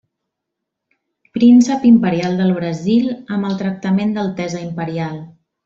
Príncep 1.39 1.85
imperial 1.89 2.39
del 2.41 2.55
Brasil 2.61 3.13
amb 3.37 3.51
el 3.53 3.61
tractament 3.63 4.17
d'altesa 4.19 4.67
imperial. 4.67 5.25